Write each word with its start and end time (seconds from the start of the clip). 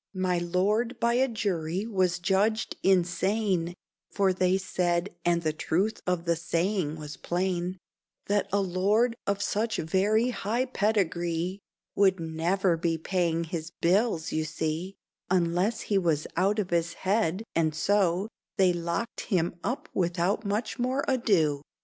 My 0.17 0.39
lord 0.39 0.99
by 0.99 1.13
a 1.13 1.27
jury 1.27 1.85
was 1.85 2.17
judged 2.17 2.75
insane; 2.81 3.75
For 4.09 4.33
they 4.33 4.57
said 4.57 5.13
and 5.23 5.43
the 5.43 5.53
truth 5.53 6.01
of 6.07 6.25
the 6.25 6.35
saying 6.35 6.95
was 6.95 7.17
plain 7.17 7.77
That 8.25 8.47
a 8.51 8.61
lord 8.61 9.15
of 9.27 9.43
such 9.43 9.77
very 9.77 10.29
high 10.31 10.65
pedigree 10.65 11.59
Would 11.93 12.19
never 12.19 12.77
be 12.77 12.97
paying 12.97 13.43
his 13.43 13.69
bills, 13.69 14.31
you 14.31 14.43
see, 14.43 14.95
Unless 15.29 15.81
he 15.81 15.99
was 15.99 16.25
out 16.35 16.57
of 16.57 16.71
his 16.71 16.95
head; 17.05 17.43
and 17.53 17.75
so 17.75 18.27
They 18.57 18.73
locked 18.73 19.21
him 19.29 19.53
up 19.63 19.87
without 19.93 20.43
more 20.79 21.05
ado. 21.07 21.61